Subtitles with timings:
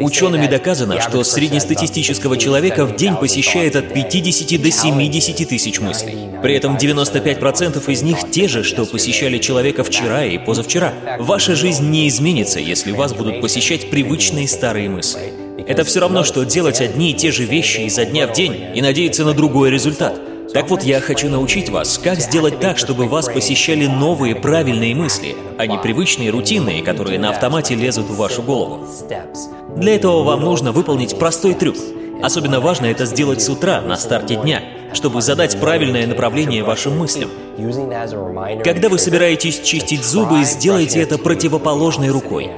[0.00, 6.16] Учеными доказано, что среднестатистического человека в день посещает от 50 до 70 тысяч мыслей.
[6.42, 10.94] При этом 95% из них те же, что посещали человека вчера и позавчера.
[11.18, 15.34] Ваша жизнь не изменится, если вас будут посещать привычные старые мысли.
[15.66, 18.80] Это все равно, что делать одни и те же вещи изо дня в день и
[18.80, 20.29] надеяться на другой результат.
[20.52, 25.36] Так вот, я хочу научить вас, как сделать так, чтобы вас посещали новые правильные мысли,
[25.58, 28.84] а не привычные рутинные, которые на автомате лезут в вашу голову.
[29.76, 31.76] Для этого вам нужно выполнить простой трюк.
[32.20, 37.30] Особенно важно это сделать с утра, на старте дня, чтобы задать правильное направление вашим мыслям.
[38.64, 42.50] Когда вы собираетесь чистить зубы, сделайте это противоположной рукой.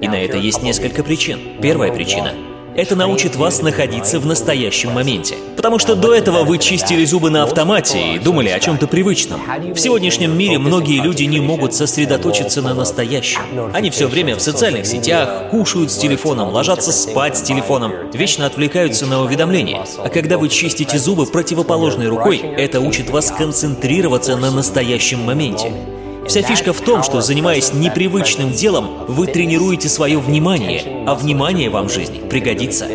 [0.00, 1.38] И на это есть несколько причин.
[1.60, 2.32] Первая причина
[2.76, 5.36] это научит вас находиться в настоящем моменте.
[5.56, 9.40] Потому что до этого вы чистили зубы на автомате и думали о чем-то привычном.
[9.74, 13.40] В сегодняшнем мире многие люди не могут сосредоточиться на настоящем.
[13.72, 19.06] Они все время в социальных сетях, кушают с телефоном, ложатся спать с телефоном, вечно отвлекаются
[19.06, 19.84] на уведомления.
[19.98, 25.72] А когда вы чистите зубы противоположной рукой, это учит вас концентрироваться на настоящем моменте.
[26.26, 31.88] Вся фишка в том, что занимаясь непривычным делом, вы тренируете свое внимание, а внимание вам
[31.88, 32.86] в жизни пригодится.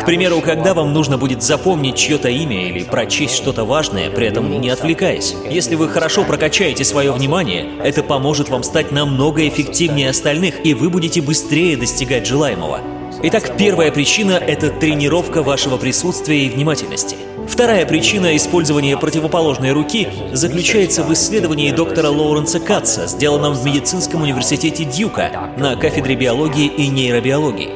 [0.00, 4.60] К примеру, когда вам нужно будет запомнить чье-то имя или прочесть что-то важное, при этом
[4.60, 5.34] не отвлекаясь.
[5.50, 10.88] Если вы хорошо прокачаете свое внимание, это поможет вам стать намного эффективнее остальных, и вы
[10.88, 12.80] будете быстрее достигать желаемого.
[13.22, 17.16] Итак, первая причина— это тренировка вашего присутствия и внимательности—
[17.50, 24.84] Вторая причина использования противоположной руки заключается в исследовании доктора Лоуренса Катца, сделанном в медицинском университете
[24.84, 27.70] Дьюка на кафедре биологии и нейробиологии.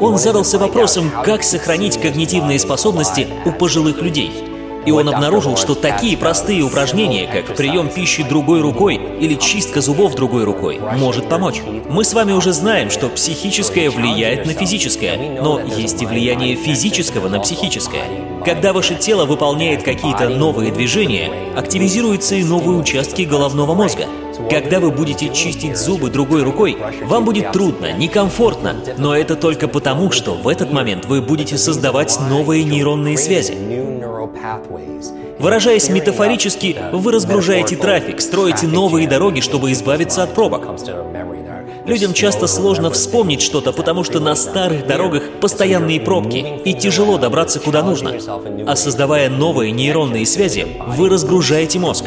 [0.00, 4.32] Он задался вопросом, как сохранить когнитивные способности у пожилых людей–
[4.86, 10.14] и он обнаружил, что такие простые упражнения, как прием пищи другой рукой или чистка зубов
[10.14, 11.62] другой рукой, может помочь.
[11.88, 17.28] Мы с вами уже знаем, что психическое влияет на физическое, но есть и влияние физического
[17.28, 18.04] на психическое.
[18.44, 24.06] Когда ваше тело выполняет какие-то новые движения, активизируются и новые участки головного мозга.
[24.48, 30.10] Когда вы будете чистить зубы другой рукой, вам будет трудно, некомфортно, но это только потому,
[30.10, 33.89] что в этот момент вы будете создавать новые нейронные связи.
[35.38, 40.68] Выражаясь метафорически, вы разгружаете трафик, строите новые дороги, чтобы избавиться от пробок.
[41.86, 47.58] Людям часто сложно вспомнить что-то, потому что на старых дорогах постоянные пробки, и тяжело добраться
[47.58, 48.12] куда нужно.
[48.66, 52.04] А создавая новые нейронные связи, вы разгружаете мозг.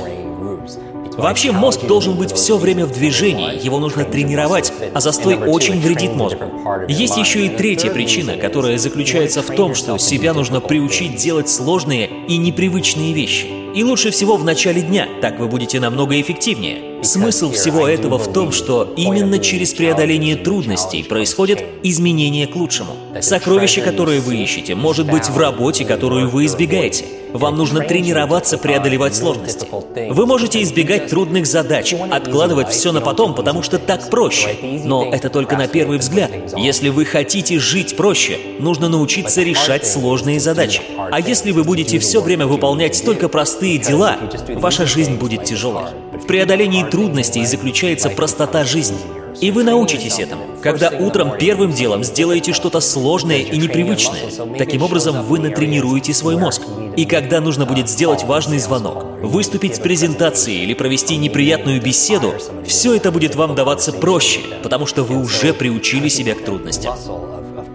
[1.18, 6.16] Вообще мозг должен быть все время в движении, его нужно тренировать, а застой очень вредит
[6.16, 6.46] мозгу.
[6.88, 12.10] Есть еще и третья причина, которая заключается в том, что себя нужно приучить делать сложные
[12.28, 13.48] и непривычные вещи.
[13.76, 17.04] И лучше всего в начале дня, так вы будете намного эффективнее.
[17.04, 22.94] Смысл всего этого в том, что именно через преодоление трудностей происходят изменения к лучшему.
[23.20, 27.06] Сокровище, которое вы ищете, может быть в работе, которую вы избегаете.
[27.34, 29.68] Вам нужно тренироваться преодолевать сложности.
[30.10, 34.56] Вы можете избегать трудных задач, откладывать все на потом, потому что так проще.
[34.84, 36.32] Но это только на первый взгляд.
[36.56, 40.82] Если вы хотите жить проще, нужно научиться решать сложные задачи.
[40.98, 44.18] А если вы будете все время выполнять только простые дела,
[44.56, 45.86] ваша жизнь будет тяжелой.
[46.14, 49.23] В преодолении трудностей заключается простота жизни.
[49.42, 54.30] И вы научитесь этому, когда утром первым делом сделаете что-то сложное и непривычное.
[54.58, 56.62] Таким образом, вы натренируете свой мозг.
[56.96, 62.34] И когда нужно будет сделать важный звонок, выступить с презентацией или провести неприятную беседу,
[62.66, 66.96] все это будет вам даваться проще, потому что вы уже приучили себя к трудностям.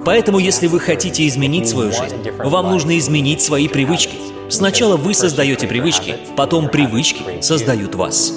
[0.04, 4.14] Поэтому, если вы хотите изменить свою жизнь, вам нужно изменить свои привычки–
[4.50, 8.32] Сначала вы создаете привычки, потом привычки создают вас.